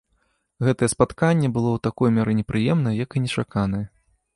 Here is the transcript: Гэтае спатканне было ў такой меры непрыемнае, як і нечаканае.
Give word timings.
Гэтае 0.67 0.89
спатканне 0.93 1.47
было 1.59 1.69
ў 1.75 1.79
такой 1.91 2.09
меры 2.19 2.31
непрыемнае, 2.41 2.95
як 3.05 3.11
і 3.17 3.27
нечаканае. 3.29 3.85